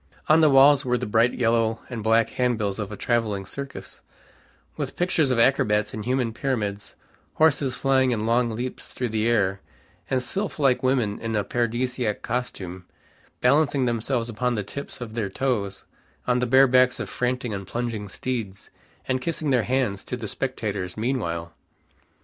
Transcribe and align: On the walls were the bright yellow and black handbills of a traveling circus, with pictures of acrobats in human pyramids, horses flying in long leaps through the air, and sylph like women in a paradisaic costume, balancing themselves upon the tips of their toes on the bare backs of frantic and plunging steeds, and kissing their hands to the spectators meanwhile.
On 0.27 0.41
the 0.41 0.49
walls 0.49 0.83
were 0.83 0.97
the 0.97 1.05
bright 1.05 1.35
yellow 1.35 1.81
and 1.87 2.01
black 2.01 2.31
handbills 2.31 2.79
of 2.79 2.91
a 2.91 2.97
traveling 2.97 3.45
circus, 3.45 4.01
with 4.75 4.95
pictures 4.95 5.29
of 5.29 5.37
acrobats 5.37 5.93
in 5.93 6.01
human 6.01 6.33
pyramids, 6.33 6.95
horses 7.35 7.75
flying 7.75 8.09
in 8.09 8.25
long 8.25 8.49
leaps 8.49 8.93
through 8.95 9.09
the 9.09 9.27
air, 9.27 9.61
and 10.09 10.23
sylph 10.23 10.57
like 10.57 10.81
women 10.81 11.19
in 11.19 11.35
a 11.35 11.43
paradisaic 11.43 12.23
costume, 12.23 12.87
balancing 13.41 13.85
themselves 13.85 14.27
upon 14.27 14.55
the 14.55 14.63
tips 14.63 15.01
of 15.01 15.13
their 15.13 15.29
toes 15.29 15.83
on 16.25 16.39
the 16.39 16.47
bare 16.47 16.65
backs 16.65 16.99
of 16.99 17.07
frantic 17.07 17.51
and 17.51 17.67
plunging 17.67 18.09
steeds, 18.09 18.71
and 19.07 19.21
kissing 19.21 19.51
their 19.51 19.65
hands 19.69 20.03
to 20.03 20.17
the 20.17 20.27
spectators 20.27 20.97
meanwhile. 20.97 21.53